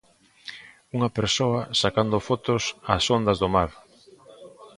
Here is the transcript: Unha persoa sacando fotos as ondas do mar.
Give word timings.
Unha 0.95 1.13
persoa 1.17 1.61
sacando 1.81 2.25
fotos 2.27 2.63
as 2.95 3.03
ondas 3.17 3.37
do 3.41 3.49
mar. 3.55 3.69